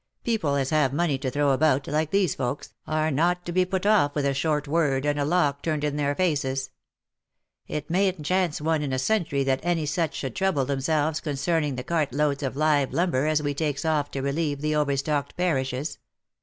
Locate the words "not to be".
3.11-3.65